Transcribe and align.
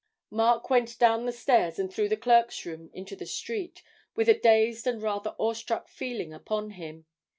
Mark 0.31 0.67
went 0.71 0.97
down 0.97 1.27
the 1.27 1.31
stairs 1.31 1.77
and 1.77 1.93
through 1.93 2.09
the 2.09 2.17
clerks' 2.17 2.65
room 2.65 2.89
into 2.91 3.15
the 3.15 3.27
street, 3.27 3.83
with 4.15 4.27
a 4.27 4.33
dazed 4.33 4.87
and 4.87 4.99
rather 4.99 5.35
awestruck 5.37 5.87
feeling 5.87 6.33
upon 6.33 6.71
him. 6.71 7.05